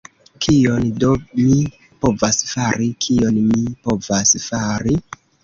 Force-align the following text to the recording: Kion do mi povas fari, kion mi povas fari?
Kion 0.43 0.87
do 1.03 1.09
mi 1.41 1.57
povas 2.05 2.41
fari, 2.55 2.89
kion 3.07 3.39
mi 3.53 3.63
povas 3.85 4.35
fari? 4.49 4.99